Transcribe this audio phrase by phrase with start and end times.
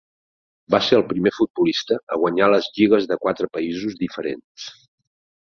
[0.75, 4.67] Va ser el primer futbolista a guanyar les lligues de quatre països diferents.